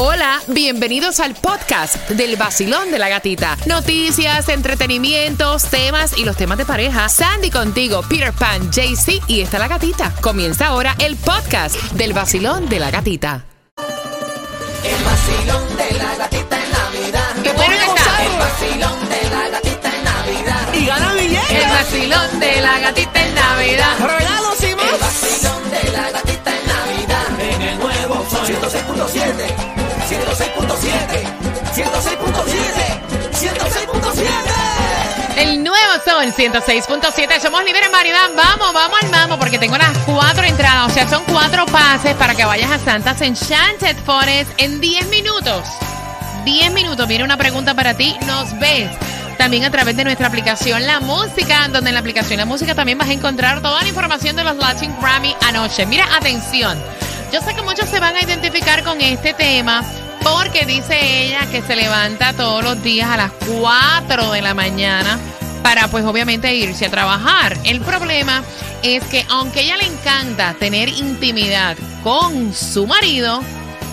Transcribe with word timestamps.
Hola, 0.00 0.40
bienvenidos 0.46 1.18
al 1.18 1.34
podcast 1.34 1.96
del 2.10 2.36
vacilón 2.36 2.92
de 2.92 3.00
la 3.00 3.08
gatita. 3.08 3.56
Noticias, 3.66 4.48
entretenimientos, 4.48 5.64
temas 5.64 6.16
y 6.16 6.24
los 6.24 6.36
temas 6.36 6.56
de 6.56 6.64
pareja. 6.64 7.08
Sandy 7.08 7.50
contigo, 7.50 8.02
Peter 8.08 8.32
Pan, 8.32 8.70
JC 8.70 9.20
y 9.26 9.40
está 9.40 9.58
la 9.58 9.66
gatita. 9.66 10.14
Comienza 10.20 10.68
ahora 10.68 10.94
el 11.00 11.16
podcast 11.16 11.74
del 11.94 12.12
vacilón 12.12 12.68
de 12.68 12.78
la 12.78 12.92
gatita. 12.92 13.44
El 14.84 15.04
vacilón 15.04 15.76
de 15.76 15.98
la 15.98 16.14
gatita 16.16 16.56
en 16.62 16.70
Navidad. 16.70 17.34
Qué 17.42 17.52
bueno 17.52 17.74
está. 17.74 18.24
El 18.24 18.38
vacilón 18.38 19.08
de 19.08 19.30
la 19.30 19.48
gatita 19.48 19.96
en 19.96 20.04
Navidad. 20.04 20.74
y 20.74 20.86
gana 20.86 21.12
billetes. 21.14 21.50
El 21.50 21.68
vacilón 21.70 22.38
de 22.40 22.60
la 22.60 22.78
gatita 22.78 23.20
en 23.26 23.34
Navidad. 23.34 23.98
Regalos 23.98 24.62
y 24.62 24.66
El 24.66 24.76
más. 24.76 25.00
vacilón 25.00 25.70
de 25.72 25.90
la 25.90 26.10
gatita 26.12 26.50
en 26.56 26.68
Navidad. 26.68 27.40
En 27.40 27.62
el 27.62 27.78
nuevo 27.80 28.24
Sol 28.30 28.46
106.7. 28.46 29.77
106.7. 30.08 31.20
106.7. 31.74 33.34
106.7. 33.34 34.24
El 35.36 35.62
nuevo 35.62 35.92
Sol 36.02 36.32
106.7. 36.32 37.40
Somos 37.40 37.62
líderes 37.62 37.90
en. 37.90 38.30
Vamos, 38.34 38.72
vamos 38.72 38.98
al 39.02 39.10
mambo 39.10 39.38
porque 39.38 39.58
tengo 39.58 39.76
las 39.76 39.98
cuatro 40.06 40.44
entradas. 40.44 40.90
O 40.90 40.94
sea, 40.94 41.06
son 41.06 41.22
cuatro 41.26 41.66
pases 41.66 42.14
para 42.14 42.34
que 42.34 42.46
vayas 42.46 42.70
a 42.70 42.78
Santa's 42.78 43.20
Enchanted 43.20 43.98
Forest 44.06 44.50
en 44.56 44.80
10 44.80 45.08
minutos. 45.08 45.68
10 46.46 46.72
minutos. 46.72 47.06
Viene 47.06 47.24
una 47.24 47.36
pregunta 47.36 47.74
para 47.74 47.92
ti. 47.92 48.16
Nos 48.26 48.58
ves. 48.58 48.90
También 49.36 49.66
a 49.66 49.70
través 49.70 49.94
de 49.94 50.04
nuestra 50.04 50.28
aplicación 50.28 50.86
La 50.86 51.00
Música, 51.00 51.68
donde 51.68 51.90
en 51.90 51.94
la 51.94 52.00
aplicación 52.00 52.38
La 52.38 52.46
Música 52.46 52.74
también 52.74 52.96
vas 52.96 53.10
a 53.10 53.12
encontrar 53.12 53.60
toda 53.60 53.82
la 53.82 53.88
información 53.88 54.36
de 54.36 54.42
los 54.42 54.56
Latin 54.56 54.96
Grammy 55.02 55.36
anoche. 55.46 55.84
Mira, 55.84 56.06
atención. 56.16 56.82
Yo 57.32 57.42
sé 57.42 57.54
que 57.54 57.62
muchos 57.62 57.88
se 57.88 58.00
van 58.00 58.16
a 58.16 58.22
identificar 58.22 58.82
con 58.82 59.00
este 59.02 59.34
tema 59.34 59.84
porque 60.22 60.64
dice 60.64 61.26
ella 61.26 61.46
que 61.50 61.60
se 61.60 61.76
levanta 61.76 62.32
todos 62.32 62.64
los 62.64 62.82
días 62.82 63.10
a 63.10 63.16
las 63.18 63.32
4 63.60 64.32
de 64.32 64.40
la 64.40 64.54
mañana 64.54 65.18
para 65.62 65.88
pues 65.88 66.06
obviamente 66.06 66.54
irse 66.54 66.86
a 66.86 66.90
trabajar. 66.90 67.56
El 67.64 67.82
problema 67.82 68.42
es 68.82 69.04
que 69.04 69.26
aunque 69.28 69.60
ella 69.60 69.76
le 69.76 69.84
encanta 69.84 70.54
tener 70.58 70.88
intimidad 70.88 71.76
con 72.02 72.54
su 72.54 72.86
marido, 72.86 73.42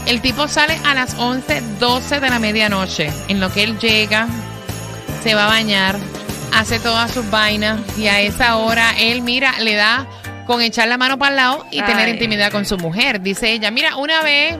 el 0.05 0.21
tipo 0.21 0.47
sale 0.47 0.79
a 0.85 0.93
las 0.93 1.15
11, 1.15 1.61
12 1.79 2.19
de 2.21 2.29
la 2.29 2.39
medianoche, 2.39 3.11
en 3.27 3.41
lo 3.41 3.51
que 3.51 3.63
él 3.63 3.77
llega, 3.79 4.27
se 5.23 5.35
va 5.35 5.45
a 5.45 5.49
bañar, 5.49 5.97
hace 6.53 6.79
todas 6.79 7.11
sus 7.11 7.29
vainas 7.29 7.81
y 7.97 8.07
a 8.07 8.21
esa 8.21 8.55
hora 8.55 8.93
él, 8.97 9.21
mira, 9.23 9.59
le 9.59 9.75
da 9.75 10.07
con 10.45 10.61
echar 10.61 10.87
la 10.87 10.97
mano 10.97 11.17
para 11.17 11.29
el 11.29 11.35
lado 11.35 11.65
y 11.71 11.81
tener 11.81 12.09
intimidad 12.09 12.51
con 12.51 12.65
su 12.65 12.77
mujer. 12.77 13.21
Dice 13.21 13.51
ella, 13.51 13.71
mira, 13.71 13.97
una 13.97 14.21
vez, 14.21 14.57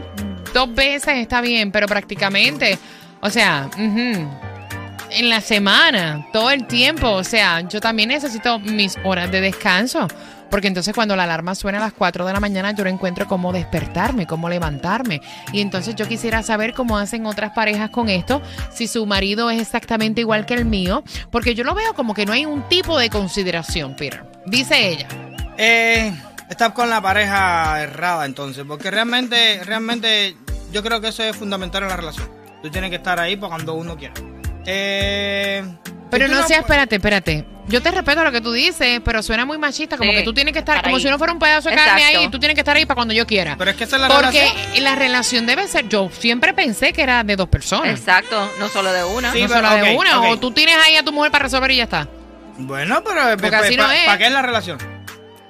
dos 0.53 0.73
veces 0.73 1.17
está 1.17 1.41
bien, 1.41 1.71
pero 1.71 1.87
prácticamente, 1.87 2.77
o 3.21 3.29
sea, 3.29 3.69
en 3.77 5.29
la 5.29 5.41
semana, 5.41 6.27
todo 6.33 6.51
el 6.51 6.67
tiempo, 6.67 7.09
o 7.09 7.23
sea, 7.23 7.61
yo 7.61 7.79
también 7.79 8.09
necesito 8.09 8.59
mis 8.59 8.97
horas 9.03 9.31
de 9.31 9.41
descanso. 9.41 10.07
Porque 10.49 10.67
entonces 10.67 10.93
cuando 10.93 11.15
la 11.15 11.23
alarma 11.23 11.55
suena 11.55 11.79
a 11.79 11.81
las 11.81 11.93
4 11.93 12.25
de 12.25 12.31
la 12.31 12.39
mañana 12.39 12.71
yo 12.71 12.83
no 12.83 12.89
encuentro 12.89 13.27
cómo 13.27 13.51
despertarme, 13.51 14.27
cómo 14.27 14.47
levantarme. 14.47 15.19
Y 15.51 15.59
entonces 15.59 15.95
yo 15.95 16.07
quisiera 16.07 16.43
saber 16.43 16.73
cómo 16.73 16.97
hacen 16.97 17.25
otras 17.25 17.51
parejas 17.51 17.89
con 17.89 18.09
esto, 18.09 18.41
si 18.71 18.87
su 18.87 19.05
marido 19.05 19.49
es 19.49 19.59
exactamente 19.59 20.21
igual 20.21 20.45
que 20.45 20.53
el 20.53 20.65
mío, 20.65 21.03
porque 21.31 21.55
yo 21.55 21.63
lo 21.63 21.73
veo 21.73 21.93
como 21.93 22.13
que 22.13 22.25
no 22.25 22.31
hay 22.31 22.45
un 22.45 22.61
tipo 22.69 22.97
de 22.97 23.09
consideración, 23.09 23.95
Peter. 23.95 24.23
Dice 24.45 24.87
ella. 24.87 25.07
Eh, 25.57 26.11
estás 26.49 26.71
con 26.73 26.89
la 26.89 27.01
pareja 27.01 27.81
errada 27.81 28.25
entonces, 28.25 28.63
porque 28.67 28.91
realmente, 28.91 29.61
realmente 29.63 30.35
yo 30.71 30.83
creo 30.83 30.99
que 31.01 31.09
eso 31.09 31.23
es 31.23 31.35
fundamental 31.35 31.83
en 31.83 31.89
la 31.89 31.97
relación. 31.97 32.29
Tú 32.61 32.69
tienes 32.69 32.89
que 32.89 32.97
estar 32.97 33.19
ahí 33.19 33.35
para 33.35 33.51
cuando 33.55 33.73
uno 33.73 33.95
quiera. 33.95 34.13
Eh, 34.65 35.63
Pero 36.09 36.25
tú 36.27 36.31
no 36.33 36.47
sea, 36.47 36.59
espérate, 36.59 36.95
espérate. 36.95 37.45
Yo 37.67 37.81
te 37.81 37.89
respeto 37.89 38.23
lo 38.23 38.31
que 38.31 38.41
tú 38.41 38.51
dices, 38.51 39.01
pero 39.03 39.23
suena 39.23 39.43
muy 39.45 39.57
machista, 39.57 39.97
como 39.97 40.11
Sí, 40.11 40.17
que 40.17 40.23
tú 40.23 40.33
tienes 40.35 40.53
que 40.53 40.59
estar, 40.59 40.83
como 40.83 40.97
ahí. 40.97 41.01
si 41.01 41.07
uno 41.07 41.17
fuera 41.17 41.33
un 41.33 41.39
pedazo 41.39 41.69
de 41.69 41.75
carne 41.75 42.01
Exacto. 42.01 42.19
ahí 42.19 42.25
y 42.25 42.29
tú 42.29 42.37
tienes 42.39 42.53
que 42.53 42.61
estar 42.61 42.75
ahí 42.77 42.85
para 42.85 42.95
cuando 42.95 43.13
yo 43.13 43.25
quiera. 43.25 43.55
Pero 43.57 43.71
es 43.71 43.77
que 43.77 43.85
esa 43.85 43.95
es 43.95 44.01
la 44.03 44.07
Porque 44.07 44.39
relación. 44.51 44.83
la 44.83 44.95
relación 44.95 45.45
debe 45.47 45.67
ser, 45.67 45.87
yo 45.89 46.09
siempre 46.11 46.53
pensé 46.53 46.93
que 46.93 47.01
era 47.01 47.23
de 47.23 47.35
dos 47.35 47.49
personas. 47.49 47.89
Exacto, 47.99 48.51
no 48.59 48.67
solo 48.69 48.91
de 48.93 49.03
una. 49.03 49.31
Sí, 49.33 49.41
no 49.41 49.47
pero, 49.47 49.61
solo 49.67 49.83
de 49.83 49.95
una, 49.95 50.21
o 50.29 50.37
tú 50.37 50.51
tienes 50.51 50.75
ahí 50.85 50.95
a 50.95 51.03
tu 51.03 51.11
mujer 51.11 51.31
para 51.31 51.43
resolver 51.45 51.71
y 51.71 51.77
ya 51.77 51.83
está. 51.85 52.07
Bueno, 52.57 53.03
pero 53.03 53.21
Porque 53.39 53.55
así 53.55 53.75
no 53.75 53.91
es. 53.91 54.05
¿para 54.05 54.17
qué 54.19 54.25
es 54.27 54.31
la 54.31 54.41
relación? 54.43 54.77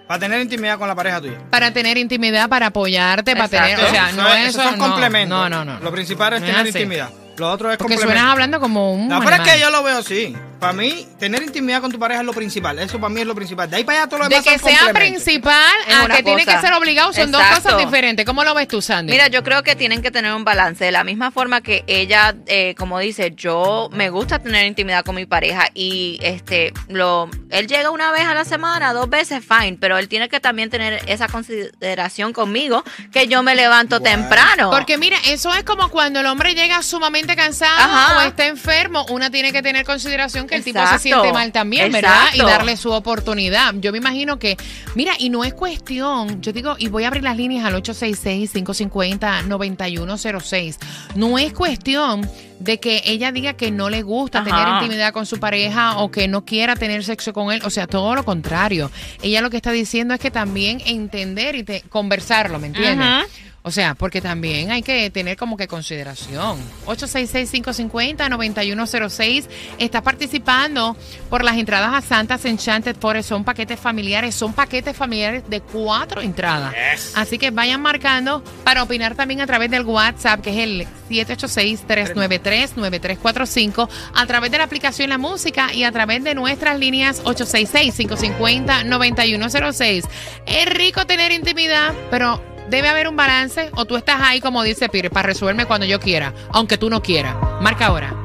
Para 0.07 0.19
tener 0.19 0.41
intimidad 0.41 0.77
con 0.77 0.88
la 0.88 0.95
pareja 0.95 1.19
tuya. 1.19 1.38
Para 1.49 1.71
tener 1.71 1.97
intimidad, 1.97 2.47
para 2.47 2.67
apoyarte, 2.67 3.35
para 3.35 3.47
tener, 3.47 3.79
o 3.79 3.89
sea, 3.89 4.09
Eso 4.09 4.17
no 4.21 4.27
es- 4.33 4.49
eso. 4.49 4.61
son 4.63 4.77
no, 4.77 4.85
complementos. 4.88 5.38
No, 5.38 5.49
no, 5.49 5.66
no. 5.66 5.79
Lo 5.79 5.91
principal 5.91 6.33
es 6.33 6.41
No 6.41 6.47
tener 6.47 6.67
intimidad. 6.67 7.09
Lo 7.38 7.51
otro 7.51 7.71
es 7.71 7.77
Porque 7.77 7.95
complemento. 7.95 8.19
suenas 8.19 8.31
hablando 8.31 8.59
como 8.61 8.94
un 8.94 9.07
No, 9.09 9.19
pero 9.21 9.44
es 9.44 9.49
que 9.51 9.59
yo 9.59 9.69
lo 9.69 9.83
veo 9.83 9.97
así. 9.97 10.35
Para 10.59 10.73
mí, 10.73 11.07
tener 11.19 11.43
intimidad 11.43 11.81
con 11.81 11.91
tu 11.91 11.99
pareja 11.99 12.21
es 12.21 12.25
lo 12.25 12.33
principal. 12.33 12.79
Eso 12.79 12.99
para 12.99 13.13
mí 13.13 13.21
es 13.21 13.27
lo 13.27 13.35
principal. 13.35 13.69
De 13.69 13.77
ahí 13.77 13.83
para 13.83 13.99
allá 13.99 14.09
todo 14.09 14.19
lo 14.19 14.29
De 14.29 14.35
demás 14.35 14.45
que 14.45 14.59
son 14.59 14.69
sea 14.69 14.93
principal 14.93 15.73
Es 15.88 15.95
a 15.95 16.07
que 16.07 16.23
tiene 16.23 16.45
que 16.45 16.59
ser 16.59 16.73
obligado 16.73 17.13
son 17.13 17.31
dos 17.31 17.41
cosas 17.43 17.77
diferentes. 17.77 18.25
¿Cómo 18.25 18.43
lo 18.43 18.53
ves 18.53 18.67
tú, 18.67 18.81
Sandy? 18.81 19.11
Mira, 19.11 19.27
yo 19.27 19.44
creo 19.44 19.63
que 19.63 19.75
tienen 19.75 20.01
que 20.01 20.11
tener 20.11 20.33
un 20.33 20.44
balance. 20.44 20.85
De 20.85 20.91
la 20.91 21.03
misma 21.03 21.31
forma 21.31 21.61
que 21.61 21.83
ella, 21.88 22.35
eh, 22.47 22.75
como 22.77 22.99
dice, 22.99 23.33
yo 23.35 23.89
me 23.91 24.09
gusta 24.09 24.39
tener 24.39 24.65
intimidad 24.65 25.03
con 25.03 25.15
mi 25.15 25.25
pareja 25.25 25.69
y 25.73 26.19
este, 26.21 26.73
lo, 26.88 27.29
él 27.49 27.67
llega 27.67 27.91
una 27.91 28.11
vez 28.11 28.25
a 28.25 28.33
la 28.33 28.45
semana, 28.45 28.94
dos 28.94 29.09
veces, 29.09 29.44
fine, 29.45 29.77
pero 29.79 29.97
él 29.97 30.07
tiene 30.07 30.29
que 30.29 30.39
también 30.39 30.69
tener 30.69 31.01
esa 31.07 31.27
consideración 31.27 32.33
conmigo 32.33 32.83
que 33.11 33.27
yo 33.27 33.44
me 33.44 33.55
levanto 33.55 33.99
temprano. 33.99 34.71
Porque 34.71 34.97
mira, 34.97 35.17
eso 35.27 35.53
es 35.53 35.63
como 35.63 35.89
cuando 35.89 36.19
el 36.19 36.25
hombre 36.25 36.55
llega 36.55 36.81
sumamente 36.81 37.35
cansado 37.35 37.75
Ajá. 37.77 38.17
o 38.17 38.21
está 38.21 38.47
enfermo, 38.47 39.05
una 39.09 39.29
tiene 39.29 39.51
que 39.51 39.61
tener 39.61 39.85
consideración 39.85 40.44
que 40.47 40.56
el 40.56 40.63
tipo 40.63 40.79
se 40.88 40.97
siente 41.00 41.31
mal 41.33 41.51
también, 41.51 41.91
¿verdad? 41.91 42.28
Y 42.33 42.39
darle 42.39 42.78
su 42.78 42.91
oportunidad. 42.91 43.73
Yo 43.75 43.91
me 43.91 43.97
imagino 44.00 44.38
que, 44.39 44.57
mira, 44.95 45.13
y 45.17 45.29
no 45.29 45.44
es 45.44 45.53
cuestión, 45.53 46.41
yo 46.41 46.51
digo, 46.53 46.75
y 46.78 46.88
voy 46.89 47.03
a 47.03 47.07
abrir 47.07 47.23
las 47.23 47.38
líneas 47.38 47.66
al 47.66 47.73
866-550-9106. 47.81 50.78
No 51.16 51.38
es 51.38 51.53
cuestión 51.53 52.28
de 52.59 52.79
que 52.79 53.01
ella 53.06 53.31
diga 53.31 53.53
que 53.53 53.72
no 53.72 53.89
le 53.89 54.01
gusta 54.01 54.39
Ajá. 54.39 54.50
tener 54.50 54.67
intimidad 54.75 55.13
con 55.13 55.25
su 55.25 55.39
pareja 55.39 55.97
o 55.97 56.09
que 56.11 56.28
no 56.28 56.45
quiera 56.45 56.75
tener 56.75 57.03
sexo 57.03 57.33
con 57.33 57.51
él, 57.51 57.62
o 57.66 57.69
sea, 57.69 57.88
todo 57.88 58.16
lo 58.16 58.23
contrario. 58.23 58.91
Ella 59.22 59.41
lo 59.41 59.50
que 59.50 59.57
está 59.57 59.72
diciendo 59.72 60.13
es 60.13 60.19
que 60.19 60.31
también 60.31 60.81
entender 60.85 61.56
y 61.56 61.63
te- 61.63 61.81
conversarlo, 61.89 62.59
¿me 62.59 62.67
entiendes? 62.67 63.07
Ujú. 63.07 63.27
O 63.67 63.71
sea, 63.71 63.95
porque 63.95 64.21
también 64.21 64.71
hay 64.71 64.83
que 64.83 65.09
tener 65.09 65.37
como 65.37 65.57
que 65.57 65.67
consideración. 65.67 66.59
866-550-9106. 66.85 69.47
Estás 69.79 70.03
participando 70.03 70.95
por 71.31 71.43
las 71.43 71.57
entradas 71.57 71.91
a 71.91 72.01
Santas 72.07 72.45
Enchanted 72.45 72.95
Forest. 72.95 73.29
Son 73.29 73.43
paquetes 73.43 73.79
familiares. 73.79 74.35
Son 74.35 74.53
paquetes 74.53 74.95
familiares 74.95 75.49
de 75.49 75.61
cuatro 75.61 76.21
entradas. 76.21 76.75
Yes. 76.75 77.13
Así 77.15 77.39
que 77.39 77.49
vayan 77.49 77.81
marcando 77.81 78.43
para 78.63 78.83
opinar 78.83 79.15
también 79.15 79.41
a 79.41 79.47
través 79.47 79.71
del 79.71 79.83
WhatsApp, 79.83 80.41
que 80.41 80.51
es 80.51 80.57
el 80.57 80.85
786-393-9345. 81.09 83.89
A 84.13 84.27
través 84.27 84.51
de 84.51 84.59
la 84.59 84.65
aplicación 84.65 85.09
La 85.09 85.17
Música 85.17 85.73
y 85.73 85.85
a 85.85 85.91
través 85.91 86.23
de 86.23 86.35
nuestras 86.35 86.77
líneas 86.77 87.23
866-550-9106. 87.23 90.07
Es 90.45 90.69
rico 90.69 91.07
tener 91.07 91.31
intimidad, 91.31 91.95
pero 92.11 92.39
debe 92.69 92.89
haber 92.89 93.07
un 93.07 93.15
balance 93.15 93.69
o 93.75 93.85
tú 93.85 93.95
estás 93.95 94.21
ahí, 94.21 94.41
como 94.41 94.63
dice 94.63 94.89
Pire, 94.89 95.09
para 95.09 95.27
resolverme 95.27 95.65
cuando 95.65 95.85
yo 95.85 95.99
quiera, 95.99 96.33
aunque 96.51 96.77
tú 96.77 96.89
no 96.89 97.01
quieras. 97.01 97.35
Marca 97.61 97.87
ahora. 97.87 98.25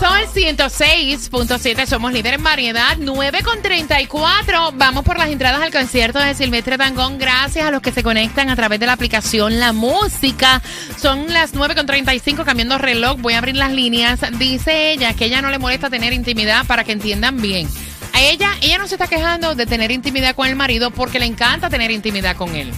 Sol 0.00 0.20
106.7, 0.32 1.86
somos 1.86 2.12
líderes 2.12 2.38
en 2.38 2.44
variedad, 2.44 2.96
9 3.00 3.42
con 3.42 3.60
34. 3.60 4.70
Vamos 4.76 5.04
por 5.04 5.18
las 5.18 5.28
entradas 5.28 5.60
al 5.60 5.72
concierto 5.72 6.20
de 6.20 6.34
Silvestre 6.34 6.76
Dangón. 6.76 7.18
Gracias 7.18 7.66
a 7.66 7.72
los 7.72 7.82
que 7.82 7.90
se 7.90 8.04
conectan 8.04 8.48
a 8.48 8.54
través 8.54 8.78
de 8.78 8.86
la 8.86 8.92
aplicación 8.92 9.58
La 9.58 9.72
Música. 9.72 10.62
Son 10.96 11.26
las 11.32 11.52
9 11.52 11.74
con 11.74 11.86
35, 11.86 12.44
cambiando 12.44 12.78
reloj. 12.78 13.18
Voy 13.18 13.32
a 13.32 13.38
abrir 13.38 13.56
las 13.56 13.72
líneas. 13.72 14.20
Dice 14.38 14.92
ella 14.92 15.14
que 15.14 15.24
ella 15.24 15.42
no 15.42 15.50
le 15.50 15.58
molesta 15.58 15.90
tener 15.90 16.12
intimidad 16.12 16.64
para 16.66 16.84
que 16.84 16.92
entiendan 16.92 17.42
bien. 17.42 17.68
A 18.12 18.20
ella, 18.20 18.52
ella 18.60 18.78
no 18.78 18.86
se 18.86 18.94
está 18.94 19.08
quejando 19.08 19.56
de 19.56 19.66
tener 19.66 19.90
intimidad 19.90 20.36
con 20.36 20.46
el 20.46 20.54
marido 20.54 20.92
porque 20.92 21.18
le 21.18 21.26
encanta 21.26 21.70
tener 21.70 21.90
intimidad 21.90 22.36
con 22.36 22.54
él. 22.54 22.72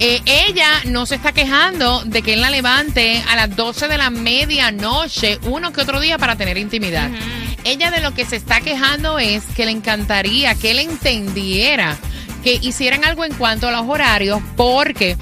Eh, 0.00 0.22
ella 0.26 0.80
no 0.84 1.06
se 1.06 1.16
está 1.16 1.32
quejando 1.32 2.04
de 2.04 2.22
que 2.22 2.34
él 2.34 2.40
la 2.40 2.50
levante 2.50 3.22
a 3.28 3.34
las 3.34 3.54
12 3.56 3.88
de 3.88 3.98
la 3.98 4.10
medianoche, 4.10 5.38
uno 5.42 5.72
que 5.72 5.80
otro 5.80 5.98
día 5.98 6.18
para 6.18 6.36
tener 6.36 6.56
intimidad. 6.56 7.10
Ella 7.64 7.90
de 7.90 8.00
lo 8.00 8.14
que 8.14 8.24
se 8.24 8.36
está 8.36 8.60
quejando 8.60 9.18
es 9.18 9.44
que 9.56 9.66
le 9.66 9.72
encantaría 9.72 10.54
que 10.54 10.70
él 10.70 10.78
entendiera 10.78 11.96
que 12.44 12.54
hicieran 12.62 13.04
algo 13.04 13.24
en 13.24 13.34
cuanto 13.34 13.68
a 13.68 13.72
los 13.72 13.88
horarios 13.88 14.40
porque 14.56 15.16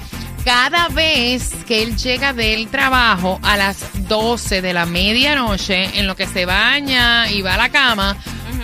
cada 0.45 0.87
vez 0.89 1.51
que 1.67 1.83
él 1.83 1.97
llega 1.97 2.31
del 2.31 2.67
trabajo 2.67 3.39
a 3.41 3.57
las 3.57 3.79
12 4.07 4.61
de 4.61 4.73
la 4.73 4.85
medianoche, 4.85 5.99
en 5.99 6.07
lo 6.07 6.15
que 6.15 6.25
se 6.25 6.45
baña 6.45 7.29
y 7.29 7.41
va 7.41 7.55
a 7.55 7.57
la 7.57 7.69
cama, 7.69 8.15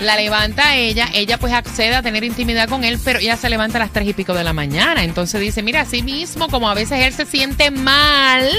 la 0.02 0.16
levanta 0.16 0.76
ella, 0.76 1.10
ella 1.14 1.38
pues 1.38 1.54
accede 1.54 1.96
a 1.96 2.02
tener 2.02 2.24
intimidad 2.24 2.70
con 2.70 2.84
él, 2.84 3.00
pero 3.04 3.20
ella 3.20 3.38
se 3.38 3.50
levanta 3.50 3.78
a 3.78 3.82
las 3.82 3.92
tres 3.92 4.08
y 4.08 4.14
pico 4.14 4.34
de 4.34 4.44
la 4.44 4.54
mañana. 4.54 5.04
Entonces 5.04 5.40
dice, 5.40 5.64
mira, 5.64 5.82
así 5.82 6.02
mismo, 6.02 6.50
como 6.50 6.70
a 6.70 6.74
veces 6.74 7.00
él 7.00 7.14
se 7.14 7.26
siente 7.26 7.72
mal 7.72 8.50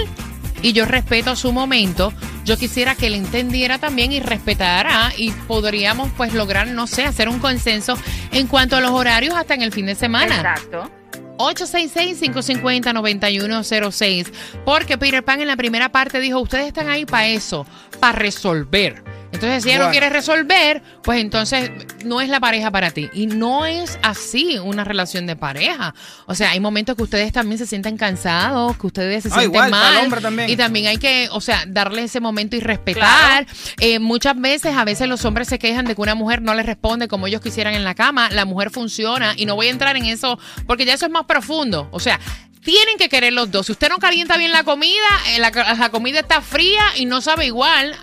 y 0.62 0.72
yo 0.72 0.86
respeto 0.86 1.36
su 1.36 1.52
momento, 1.52 2.12
yo 2.44 2.56
quisiera 2.56 2.94
que 2.94 3.08
él 3.08 3.14
entendiera 3.14 3.78
también 3.78 4.12
y 4.12 4.20
respetara 4.20 5.12
y 5.16 5.31
podríamos 5.31 6.10
pues 6.16 6.32
lograr, 6.32 6.69
no 6.69 6.86
sé, 6.86 7.04
hacer 7.04 7.28
un 7.28 7.38
consenso 7.38 7.98
en 8.32 8.46
cuanto 8.46 8.76
a 8.76 8.81
los 8.81 8.92
horarios 8.92 9.34
hasta 9.34 9.54
en 9.54 9.62
el 9.62 9.72
fin 9.72 9.86
de 9.86 9.94
semana. 9.94 10.36
Exacto. 10.36 10.90
866-550-9106. 11.38 14.32
Porque 14.64 14.98
Peter 14.98 15.25
Pan 15.25 15.40
en 15.40 15.48
la 15.48 15.56
primera 15.56 15.88
parte 15.90 16.20
dijo, 16.20 16.38
ustedes 16.40 16.69
están 16.69 16.88
ahí 16.88 17.06
para 17.06 17.26
eso, 17.28 17.66
para 18.00 18.19
resolver. 18.19 19.13
Entonces, 19.34 19.62
si 19.64 19.69
ella 19.69 19.78
no 19.78 19.84
Bueno. 19.84 19.92
quiere 19.92 20.08
resolver, 20.10 20.82
pues 21.02 21.20
entonces 21.20 21.70
no 22.04 22.20
es 22.20 22.28
la 22.28 22.40
pareja 22.40 22.70
para 22.70 22.90
ti. 22.92 23.10
Y 23.12 23.26
no 23.26 23.66
es 23.66 23.98
así 24.02 24.58
una 24.58 24.84
relación 24.84 25.26
de 25.26 25.36
pareja. 25.36 25.94
O 26.26 26.34
sea, 26.34 26.50
hay 26.50 26.60
momentos 26.60 26.96
que 26.96 27.02
ustedes 27.02 27.32
también 27.32 27.58
se 27.58 27.66
sienten 27.66 27.96
cansados, 27.96 28.76
que 28.78 28.86
ustedes 28.86 29.25
se 29.25 29.28
Ah, 29.28 29.32
sienten 29.40 29.50
igual, 29.50 29.70
para 29.70 29.88
el 29.88 29.94
mal. 29.96 30.04
hombre 30.04 30.20
también. 30.20 30.48
Y 30.48 30.56
también 30.56 30.86
hay 30.86 30.96
que, 30.98 31.28
o 31.32 31.40
sea, 31.40 31.64
darle 31.66 32.04
ese 32.04 32.20
momento 32.20 32.56
y 32.56 32.60
respetar. 32.60 33.46
Eh, 33.81 33.98
muchas 33.98 34.40
veces, 34.40 34.76
a 34.76 34.84
veces 34.84 35.08
los 35.08 35.25
hombres 35.25 35.48
se 35.48 35.58
quejan 35.58 35.84
de 35.84 35.94
que 35.94 36.00
una 36.00 36.14
mujer 36.14 36.40
no 36.40 36.54
les 36.54 36.64
responde 36.64 37.08
como 37.08 37.26
ellos 37.26 37.40
quisieran 37.40 37.75
en 37.75 37.84
la 37.84 37.94
cama. 37.94 38.31
La 38.31 38.44
mujer 38.44 38.70
funciona 38.70 39.34
y 39.36 39.44
no 39.46 39.56
voy 39.56 39.66
a 39.66 39.70
entrar 39.70 39.96
en 39.96 40.06
eso 40.06 40.38
porque 40.66 40.84
ya 40.84 40.94
eso 40.94 41.06
es 41.06 41.12
más 41.12 41.25
profundo. 41.25 41.88
O 41.90 41.98
sea, 42.00 42.20
tienen 42.62 42.96
que 42.98 43.08
querer 43.08 43.32
los 43.32 43.50
dos. 43.50 43.66
Si 43.66 43.72
usted 43.72 43.88
no 43.90 43.98
calienta 43.98 44.36
bien 44.38 44.52
la 44.52 44.62
comida, 44.64 44.94
eh, 45.28 45.38
la, 45.38 45.50
la 45.50 45.88
comida 45.90 46.20
está 46.20 46.40
fría 46.40 46.81
y 46.96 47.04
no 47.04 47.20
sabe 47.20 47.46
igual. 47.46 47.94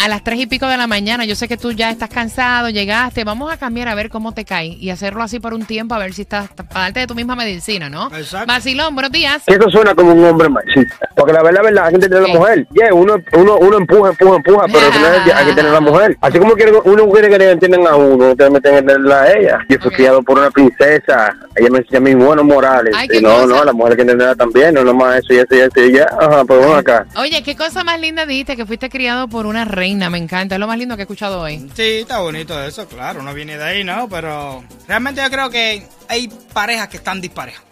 A 0.05 0.09
las 0.09 0.25
tres 0.25 0.41
y 0.41 0.47
pico 0.47 0.67
de 0.67 0.77
la 0.77 0.89
mañana, 0.89 1.25
yo 1.25 1.37
sé 1.37 1.47
que 1.47 1.57
tú 1.57 1.71
ya 1.71 1.89
estás 1.91 2.09
cansado, 2.09 2.69
llegaste, 2.71 3.23
vamos 3.23 3.53
a 3.53 3.57
cambiar 3.57 3.87
a 3.87 3.95
ver 3.95 4.09
cómo 4.11 4.33
te 4.33 4.45
cae 4.45 4.67
y 4.67 4.91
hacerlo 4.91 5.23
así 5.23 5.39
por 5.39 5.55
un 5.55 5.65
tiempo, 5.65 5.95
a 5.95 5.99
ver 5.99 6.13
si 6.13 6.23
estás, 6.23 6.49
para 6.51 6.87
darte 6.87 7.01
de 7.01 7.07
tu 7.07 7.15
misma 7.15 7.37
medicina, 7.37 7.89
¿no? 7.89 8.09
Exacto. 8.13 8.47
Vacilón, 8.53 8.95
buenos 8.97 9.13
días. 9.13 9.45
Que 9.47 9.55
eso 9.55 9.71
suena 9.71 9.95
como 9.95 10.13
un 10.13 10.25
hombre 10.25 10.49
machista. 10.49 10.97
Porque 11.15 11.33
la 11.33 11.45
verdad, 11.45 11.61
la 11.63 11.71
verdad, 11.71 11.87
hay 11.87 11.93
que 11.95 11.99
tener 12.01 12.19
a 12.19 12.27
Sí. 12.27 12.33
la 12.33 12.39
mujer. 12.41 12.67
Yeah, 12.73 12.93
uno, 12.95 13.15
uno, 13.35 13.57
uno 13.59 13.77
empuja, 13.77 14.09
empuja, 14.11 14.37
empuja, 14.39 14.67
pero 14.67 14.87
al 14.87 14.93
final 14.93 15.13
hay 15.37 15.47
que 15.47 15.53
tener 15.55 15.71
a 15.71 15.75
la 15.75 15.81
mujer. 15.81 16.17
Así 16.21 16.39
como 16.41 16.55
quiere, 16.55 16.73
uno 16.85 17.09
quiere 17.09 17.29
que 17.31 17.39
le 17.39 17.51
entiendan 17.53 17.87
a 17.87 17.95
uno, 17.95 18.35
que 18.35 18.51
meten 18.51 18.73
que 18.73 18.79
entenderla 18.79 19.23
a 19.23 19.33
ella. 19.33 19.59
Yo 19.69 19.79
fui 19.81 19.93
criado 19.93 20.21
por 20.25 20.37
una 20.37 20.51
princesa. 20.51 21.33
Ella 21.55 21.69
me 21.71 21.79
enseña 21.79 22.01
mis 22.01 22.17
buenos 22.17 22.45
morales. 22.45 22.93
Ay, 22.97 23.07
y 23.13 23.21
no, 23.21 23.29
cosa. 23.31 23.47
no, 23.47 23.65
la 23.65 23.73
mujer 23.73 23.93
hay 23.93 23.97
que 23.99 24.03
entenderla 24.03 24.35
también. 24.35 24.75
No 24.75 24.83
nomás 24.83 25.19
eso 25.19 25.33
y 25.33 25.37
eso 25.37 25.55
y 25.55 25.59
eso 25.61 25.81
y 25.81 25.93
ya. 25.93 26.07
Ajá, 26.21 26.45
pues 26.45 26.59
bueno 26.59 26.75
acá. 26.75 27.07
Oye, 27.17 27.41
qué 27.45 27.55
cosa 27.55 27.85
más 27.85 28.01
linda 28.01 28.27
dijiste 28.27 28.57
que 28.57 28.67
fuiste 28.67 28.89
criado 28.91 29.29
por 29.29 29.47
una 29.47 29.65
reina, 29.65 29.92
me 29.97 30.19
encanta, 30.19 30.55
es 30.57 30.59
lo 30.61 30.67
más 30.67 30.79
lindo 30.79 30.97
que 30.97 31.03
he 31.03 31.05
escuchado 31.05 31.41
hoy. 31.41 31.59
Sí, 31.75 31.83
está 32.01 32.21
bonito 32.21 32.61
eso, 32.63 32.87
claro, 32.89 33.21
uno 33.21 33.33
viene 33.35 33.57
de 33.59 33.65
ahí, 33.65 33.85
¿no? 33.85 34.09
Pero 34.09 34.65
realmente 34.89 35.21
yo 35.23 35.31
creo 35.31 35.51
que 35.51 35.87
hay 36.09 36.29
parejas 36.53 36.89
que 36.89 36.97
están 36.99 37.21
disparejas. 37.21 37.63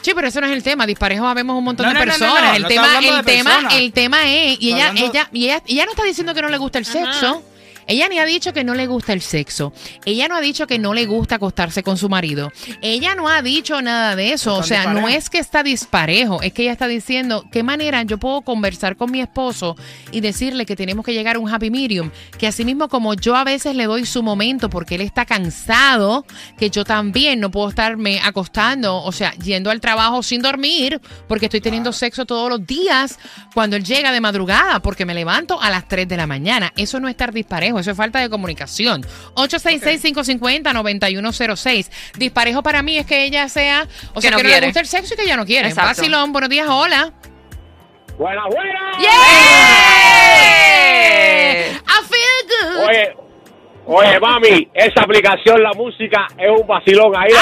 Sí, 0.00 0.12
pero 0.16 0.26
eso 0.26 0.40
no 0.40 0.48
es 0.48 0.52
el 0.52 0.62
tema, 0.64 0.84
disparejos 0.84 1.26
habemos 1.28 1.56
un 1.56 1.62
montón 1.64 1.86
No, 1.86 1.92
de 1.92 1.98
no, 2.00 2.04
personas. 2.04 2.34
no, 2.42 2.48
no, 2.48 2.54
el 2.56 2.62
no 2.62 2.68
tema, 2.68 2.98
el 2.98 3.04
tema, 3.04 3.22
personas. 3.22 3.74
el 3.74 3.92
tema 3.92 4.28
es, 4.32 4.60
y 4.60 4.72
ella, 4.72 4.88
hablando- 4.88 5.10
ella, 5.12 5.28
y 5.32 5.44
ella, 5.44 5.62
ella 5.66 5.84
no 5.84 5.92
está 5.92 6.02
diciendo 6.04 6.34
que 6.34 6.42
no 6.42 6.48
le 6.48 6.58
gusta 6.58 6.78
el 6.78 6.84
sexo. 6.84 7.42
Ella 7.86 8.08
ni 8.08 8.18
ha 8.18 8.24
dicho 8.24 8.52
que 8.52 8.64
no 8.64 8.74
le 8.74 8.86
gusta 8.86 9.12
el 9.12 9.20
sexo. 9.20 9.72
Ella 10.04 10.28
no 10.28 10.36
ha 10.36 10.40
dicho 10.40 10.66
que 10.66 10.78
no 10.78 10.94
le 10.94 11.06
gusta 11.06 11.36
acostarse 11.36 11.82
con 11.82 11.96
su 11.96 12.08
marido. 12.08 12.52
Ella 12.80 13.14
no 13.14 13.28
ha 13.28 13.42
dicho 13.42 13.80
nada 13.82 14.16
de 14.16 14.32
eso. 14.32 14.54
O 14.56 14.62
sea, 14.62 14.92
no 14.92 15.08
es 15.08 15.30
que 15.30 15.38
está 15.38 15.62
disparejo. 15.62 16.42
Es 16.42 16.52
que 16.52 16.62
ella 16.62 16.72
está 16.72 16.88
diciendo 16.88 17.44
qué 17.50 17.62
manera 17.62 18.02
yo 18.02 18.18
puedo 18.18 18.42
conversar 18.42 18.96
con 18.96 19.10
mi 19.10 19.20
esposo 19.20 19.76
y 20.10 20.20
decirle 20.20 20.66
que 20.66 20.76
tenemos 20.76 21.04
que 21.04 21.12
llegar 21.12 21.36
a 21.36 21.38
un 21.38 21.48
happy 21.48 21.70
medium. 21.70 22.10
Que 22.38 22.46
así 22.46 22.64
mismo 22.64 22.88
como 22.88 23.14
yo 23.14 23.36
a 23.36 23.44
veces 23.44 23.74
le 23.74 23.84
doy 23.84 24.06
su 24.06 24.22
momento 24.22 24.70
porque 24.70 24.94
él 24.96 25.00
está 25.00 25.24
cansado, 25.24 26.24
que 26.58 26.70
yo 26.70 26.84
también 26.84 27.40
no 27.40 27.50
puedo 27.50 27.68
estarme 27.68 28.20
acostando, 28.22 29.02
o 29.02 29.12
sea, 29.12 29.32
yendo 29.34 29.70
al 29.70 29.80
trabajo 29.80 30.22
sin 30.22 30.42
dormir 30.42 31.00
porque 31.28 31.46
estoy 31.46 31.60
teniendo 31.60 31.92
sexo 31.92 32.26
todos 32.26 32.48
los 32.48 32.66
días 32.66 33.18
cuando 33.54 33.76
él 33.76 33.84
llega 33.84 34.12
de 34.12 34.20
madrugada 34.20 34.80
porque 34.80 35.04
me 35.04 35.14
levanto 35.14 35.60
a 35.60 35.70
las 35.70 35.88
3 35.88 36.08
de 36.08 36.16
la 36.16 36.26
mañana. 36.26 36.72
Eso 36.76 37.00
no 37.00 37.08
es 37.08 37.12
estar 37.12 37.32
disparejo, 37.32 37.71
eso 37.80 37.90
es 37.92 37.96
falta 37.96 38.18
de 38.20 38.28
comunicación. 38.30 39.04
866-550-9106. 39.34 41.88
Disparejo 42.18 42.62
para 42.62 42.82
mí 42.82 42.98
es 42.98 43.06
que 43.06 43.24
ella 43.24 43.48
sea, 43.48 43.86
o 44.12 44.16
Que 44.16 44.20
sea, 44.22 44.30
no 44.32 44.36
que 44.38 44.42
no 44.44 44.48
le 44.48 44.54
quiere. 44.54 44.66
gusta 44.66 44.80
el 44.80 44.86
sexo 44.86 45.14
y 45.14 45.16
que 45.16 45.22
ella 45.24 45.36
no 45.36 45.46
quiere. 45.46 45.68
Exacto. 45.68 45.88
Vacilón, 45.90 46.32
buenos 46.32 46.50
días, 46.50 46.66
hola. 46.68 47.12
Buenas, 48.18 48.44
buenas. 48.50 48.98
¡Yeah! 49.00 49.08
I 51.86 52.04
feel 52.08 52.42
good. 52.48 52.88
Oye, 52.88 53.14
oye, 53.86 54.20
mami, 54.20 54.68
esa 54.74 55.02
aplicación, 55.02 55.62
la 55.62 55.72
música, 55.72 56.26
es 56.38 56.48
un 56.50 56.66
vacilón. 56.66 57.12
Ahí 57.16 57.30
la 57.30 57.40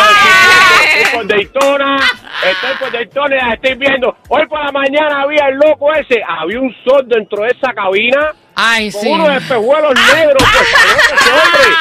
estoy 0.84 1.14
por 1.18 1.26
Daytona, 1.26 1.96
estoy 2.44 2.76
por 2.78 2.92
Daytona 2.92 3.36
y 3.36 3.38
la 3.48 3.54
estoy 3.54 3.74
viendo. 3.74 4.16
Hoy 4.28 4.46
por 4.46 4.64
la 4.64 4.72
mañana 4.72 5.22
había 5.22 5.48
el 5.48 5.56
loco 5.56 5.92
ese, 5.94 6.20
había 6.26 6.60
un 6.60 6.74
sol 6.84 7.04
dentro 7.06 7.42
de 7.42 7.50
esa 7.50 7.72
cabina 7.72 8.32
Ay, 8.54 8.90
con 8.90 9.02
sí. 9.02 9.08
unos 9.08 9.30
espejuelos 9.36 9.94
negros. 10.14 10.36
Pues, 10.38 10.68
salió 10.70 10.96
ese 10.96 11.30
hombre. 11.30 11.76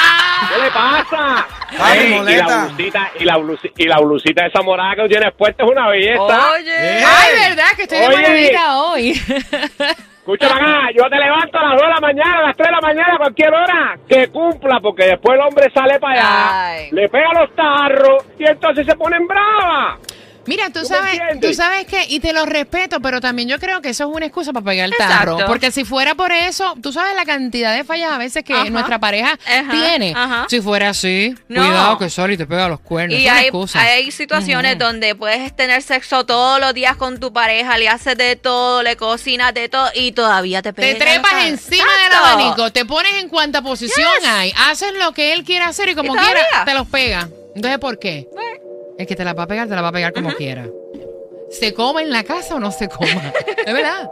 ¿Qué 0.50 0.64
le 0.64 0.72
pasa? 0.72 1.48
Ay, 1.80 2.00
Ey, 2.00 2.14
y, 2.14 2.36
la 2.38 2.66
blusita, 2.66 3.12
y, 3.20 3.24
la 3.26 3.38
blusita, 3.38 3.74
y 3.78 3.86
la 3.86 4.00
blusita 4.00 4.46
esa 4.46 4.62
morada 4.62 4.96
que 4.96 5.10
tienes 5.10 5.34
puesta 5.34 5.64
es 5.64 5.70
una 5.70 5.88
belleza. 5.90 6.52
Oye. 6.54 7.04
Ay, 7.06 7.50
verdad 7.50 7.68
que 7.76 7.82
estoy 7.84 8.00
de 8.00 8.08
Oye. 8.08 8.16
maravilla 8.16 8.78
hoy. 8.80 9.22
Escúchame 10.32 10.62
acá, 10.62 10.90
yo 10.96 11.10
te 11.10 11.16
levanto 11.18 11.58
a 11.58 11.64
las 11.64 11.72
2 11.74 11.82
de 11.82 11.88
la 11.88 12.00
mañana, 12.00 12.38
a 12.38 12.42
las 12.44 12.56
3 12.56 12.68
de 12.68 12.76
la 12.76 12.82
mañana, 12.82 13.14
a 13.16 13.18
cualquier 13.18 13.52
hora, 13.52 13.98
que 14.08 14.28
cumpla, 14.28 14.80
porque 14.80 15.06
después 15.06 15.40
el 15.40 15.44
hombre 15.44 15.72
sale 15.74 16.00
para 16.00 16.14
allá, 16.14 16.66
Ay. 16.68 16.92
le 16.92 17.10
pega 17.10 17.34
los 17.34 17.56
tarros 17.56 18.26
y 18.38 18.46
entonces 18.46 18.86
se 18.86 18.96
ponen 18.96 19.26
bravas. 19.26 19.98
Mira, 20.50 20.66
tú 20.72 20.82
¿Tú 20.82 20.90
me 20.90 20.96
sabes, 20.98 21.20
tú 21.42 21.54
sabes 21.54 21.86
que, 21.86 22.06
y 22.10 22.20
te 22.20 22.34
lo 22.34 22.46
respeto, 22.48 23.00
pero 23.02 23.22
también 23.22 23.48
yo 23.48 23.60
creo 23.60 23.82
que 23.82 23.90
eso 23.90 24.10
es 24.10 24.16
una 24.16 24.26
excusa 24.26 24.52
para 24.52 24.66
pegar 24.66 24.86
el 24.86 24.96
tarro. 24.98 25.34
Exacto. 25.34 25.46
Porque 25.52 25.72
si 25.72 25.86
fuera 25.86 26.16
por 26.16 26.32
eso, 26.32 26.76
tú 26.82 26.92
sabes 26.92 27.16
la 27.16 27.24
cantidad 27.26 27.76
de 27.76 27.84
fallas 27.84 28.12
a 28.12 28.18
veces 28.18 28.44
que 28.44 28.54
Ajá. 28.56 28.70
nuestra 28.72 28.98
pareja 29.00 29.38
Ajá, 29.46 29.72
tiene. 29.72 30.14
ajá. 30.18 30.48
Si 30.50 30.60
fuera 30.62 30.90
así, 30.90 31.36
No. 31.48 31.62
cuidado 31.64 31.98
que 32.00 32.10
sale 32.10 32.34
y 32.34 32.38
te 32.38 32.48
pega 32.48 32.68
los 32.68 32.80
cuernos. 32.80 33.20
Y 33.20 33.28
hay, 33.28 33.44
excusa. 33.46 33.80
hay 33.80 34.12
situaciones 34.12 34.78
donde 34.80 35.14
puedes 35.14 35.56
tener 35.56 35.82
sexo 35.84 36.26
todos 36.26 36.60
los 36.60 36.74
días 36.74 36.96
con 36.98 37.20
tu 37.20 37.32
pareja, 37.32 37.78
le 37.78 37.88
haces 37.88 38.18
de 38.18 38.36
todo, 38.36 38.82
le 38.82 38.96
cocinas 38.96 39.54
de 39.54 39.70
todo 39.70 39.90
y 39.94 40.14
todavía 40.14 40.64
te 40.64 40.74
Te 40.74 40.82
pega. 40.96 40.98
trepas 41.06 41.46
encima 41.46 41.84
del 41.84 42.06
Exacto. 42.08 42.26
abanico, 42.26 42.72
te 42.72 42.86
pones 42.86 43.14
en 43.22 43.30
cuanta 43.30 43.62
posición 43.62 44.10
Yes. 44.22 44.28
hay, 44.28 44.54
haces 44.70 44.94
lo 44.98 45.12
que 45.14 45.34
él 45.34 45.44
quiere 45.44 45.66
hacer 45.66 45.90
y 45.90 45.96
como 45.96 46.16
¿Y 46.16 46.18
quiera 46.18 46.42
te 46.66 46.74
los 46.74 46.88
pega. 46.88 47.30
Entonces, 47.56 47.80
¿por 47.80 48.00
qué? 48.00 48.28
El 49.00 49.08
que 49.08 49.16
te 49.16 49.24
la 49.24 49.34
va 49.34 49.44
a 49.44 49.48
pegar, 49.48 49.66
te 49.70 49.76
la 49.76 49.82
va 49.82 49.88
a 49.88 49.92
pegar 49.94 50.12
como 50.12 50.30
quiera. 50.34 50.68
¿Se 51.50 51.74
coma 51.74 52.02
en 52.02 52.10
la 52.12 52.26
casa 52.26 52.56
o 52.56 52.60
no 52.60 52.70
se 52.70 52.90
coma? 52.90 53.34
Es 53.66 53.74
verdad. 53.74 54.12